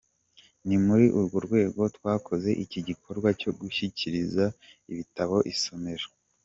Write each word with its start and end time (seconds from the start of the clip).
Ni 0.67 0.77
muri 0.85 1.05
urwo 1.17 1.37
rwego 1.47 1.81
twakoze 1.97 2.49
iki 2.63 2.79
gikorwa 2.87 3.27
cyo 3.39 3.51
gushyikiriza 3.59 4.43
ibitabo 4.91 5.37
isomero. 5.53 6.05